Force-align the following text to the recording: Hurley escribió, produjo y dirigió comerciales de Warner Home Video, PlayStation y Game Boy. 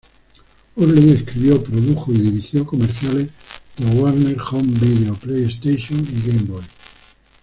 Hurley 0.77 1.11
escribió, 1.11 1.61
produjo 1.61 2.11
y 2.11 2.17
dirigió 2.17 2.65
comerciales 2.65 3.27
de 3.77 3.85
Warner 4.01 4.35
Home 4.51 4.73
Video, 4.81 5.13
PlayStation 5.13 5.99
y 5.99 6.27
Game 6.27 6.41
Boy. 6.47 6.63